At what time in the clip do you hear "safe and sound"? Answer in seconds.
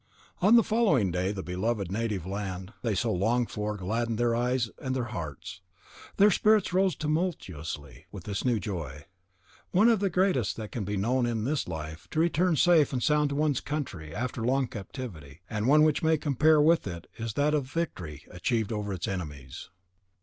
12.55-13.29